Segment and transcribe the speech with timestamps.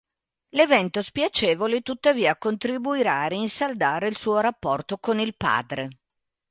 [0.55, 5.89] L'evento spiacevole tuttavia contribuirà a rinsaldare il suo rapporto con il padre.